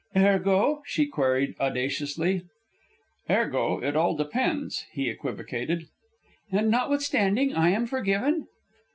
"Ergo?" 0.17 0.81
she 0.87 1.05
queried, 1.05 1.53
audaciously. 1.59 2.41
"Ergo, 3.29 3.83
it 3.83 3.95
all 3.95 4.15
depends," 4.15 4.87
he 4.91 5.07
equivocated. 5.07 5.89
"And, 6.51 6.71
notwithstanding, 6.71 7.53
I 7.53 7.69
am 7.69 7.85
forgiven?" 7.85 8.47